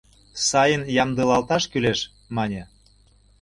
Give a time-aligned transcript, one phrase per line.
[0.47, 1.99] —Сайын ямдылалташ кӱлеш,—
[2.35, 2.61] мане.